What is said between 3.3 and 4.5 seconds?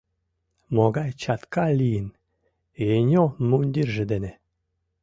мундирже дене!